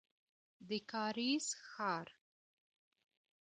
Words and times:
د 0.67 0.69
کارېز 0.91 1.45
ښار. 1.69 2.07